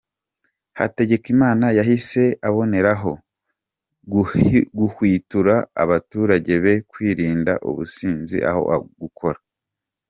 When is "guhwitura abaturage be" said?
4.77-6.73